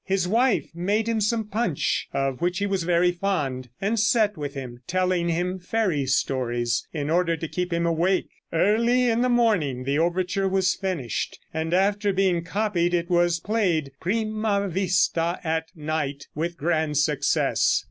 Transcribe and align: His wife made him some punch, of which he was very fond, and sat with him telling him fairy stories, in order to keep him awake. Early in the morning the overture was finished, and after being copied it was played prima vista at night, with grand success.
His 0.03 0.27
wife 0.27 0.67
made 0.73 1.07
him 1.07 1.21
some 1.21 1.45
punch, 1.47 2.07
of 2.11 2.41
which 2.41 2.57
he 2.57 2.65
was 2.65 2.81
very 2.85 3.11
fond, 3.11 3.69
and 3.79 3.99
sat 3.99 4.35
with 4.35 4.55
him 4.55 4.79
telling 4.87 5.29
him 5.29 5.59
fairy 5.59 6.07
stories, 6.07 6.87
in 6.91 7.11
order 7.11 7.37
to 7.37 7.47
keep 7.47 7.71
him 7.71 7.85
awake. 7.85 8.27
Early 8.51 9.07
in 9.11 9.21
the 9.21 9.29
morning 9.29 9.83
the 9.83 9.99
overture 9.99 10.47
was 10.47 10.73
finished, 10.73 11.37
and 11.53 11.71
after 11.71 12.11
being 12.13 12.43
copied 12.43 12.95
it 12.95 13.11
was 13.11 13.39
played 13.39 13.91
prima 13.99 14.67
vista 14.69 15.39
at 15.43 15.67
night, 15.75 16.25
with 16.33 16.57
grand 16.57 16.97
success. 16.97 17.79